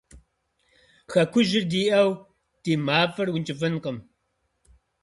Жьэгужьыр 1.11 1.63
диӏэу 1.71 2.11
ди 2.63 2.73
мафӏэр 2.85 3.27
ункӏыфӏынкъым. 3.35 3.97